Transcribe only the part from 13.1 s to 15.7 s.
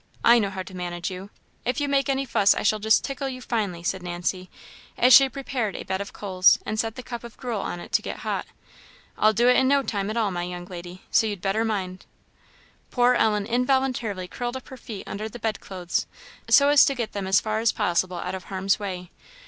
Ellen involuntarily curled up her feet under the bed